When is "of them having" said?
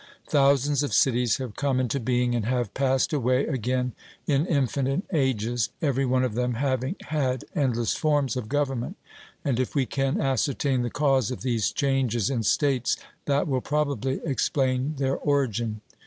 6.23-6.95